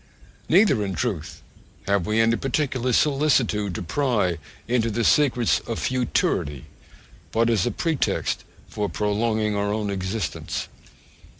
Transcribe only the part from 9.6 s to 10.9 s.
own existence.